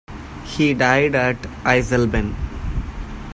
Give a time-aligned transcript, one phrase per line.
[0.45, 2.33] He died at Eisleben.